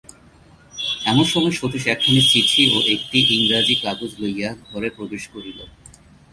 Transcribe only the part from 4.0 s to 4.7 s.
লইয়া